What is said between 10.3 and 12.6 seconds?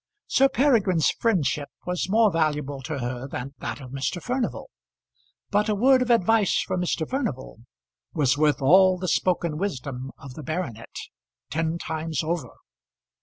the baronet, ten times over.